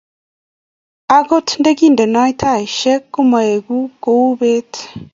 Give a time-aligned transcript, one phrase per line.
[1.17, 4.73] agot ndagindenoi taishek komaegu ku beet